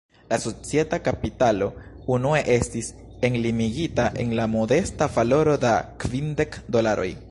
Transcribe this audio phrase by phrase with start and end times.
[0.29, 1.67] La societa kapitalo,
[2.15, 2.91] unue estis
[3.31, 7.11] enlimigita en la modesta valoro da kvindek dolaroj.